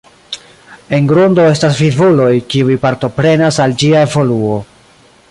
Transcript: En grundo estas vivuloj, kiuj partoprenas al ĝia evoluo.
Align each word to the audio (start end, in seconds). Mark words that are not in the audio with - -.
En 0.97 1.03
grundo 1.11 1.43
estas 1.49 1.77
vivuloj, 1.81 2.31
kiuj 2.53 2.77
partoprenas 2.85 3.59
al 3.67 3.77
ĝia 3.83 4.01
evoluo. 4.07 4.57